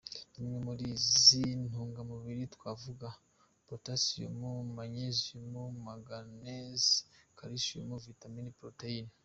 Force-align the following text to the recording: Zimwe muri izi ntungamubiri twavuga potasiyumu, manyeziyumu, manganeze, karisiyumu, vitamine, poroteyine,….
Zimwe 0.33 0.57
muri 0.67 0.83
izi 0.97 1.43
ntungamubiri 1.67 2.43
twavuga 2.55 3.07
potasiyumu, 3.67 4.49
manyeziyumu, 4.77 5.63
manganeze, 5.85 6.93
karisiyumu, 7.37 7.95
vitamine, 8.05 8.51
poroteyine,…. 8.57 9.11